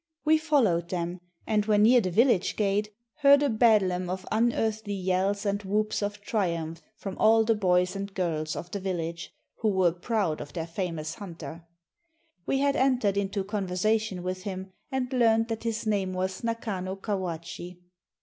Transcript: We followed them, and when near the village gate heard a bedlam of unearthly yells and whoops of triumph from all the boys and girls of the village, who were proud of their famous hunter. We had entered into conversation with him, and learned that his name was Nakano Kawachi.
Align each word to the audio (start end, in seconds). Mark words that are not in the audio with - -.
We 0.25 0.39
followed 0.39 0.89
them, 0.89 1.21
and 1.45 1.65
when 1.67 1.83
near 1.83 2.01
the 2.01 2.09
village 2.09 2.55
gate 2.55 2.91
heard 3.17 3.43
a 3.43 3.51
bedlam 3.51 4.09
of 4.09 4.25
unearthly 4.31 4.95
yells 4.95 5.45
and 5.45 5.61
whoops 5.61 6.01
of 6.01 6.21
triumph 6.21 6.81
from 6.95 7.19
all 7.19 7.43
the 7.43 7.53
boys 7.53 7.95
and 7.95 8.11
girls 8.11 8.55
of 8.55 8.71
the 8.71 8.79
village, 8.79 9.31
who 9.57 9.67
were 9.69 9.91
proud 9.91 10.41
of 10.41 10.53
their 10.53 10.65
famous 10.65 11.13
hunter. 11.13 11.67
We 12.47 12.57
had 12.57 12.75
entered 12.75 13.15
into 13.15 13.43
conversation 13.43 14.23
with 14.23 14.41
him, 14.41 14.73
and 14.91 15.13
learned 15.13 15.49
that 15.49 15.65
his 15.65 15.85
name 15.85 16.13
was 16.13 16.43
Nakano 16.43 16.95
Kawachi. 16.95 17.77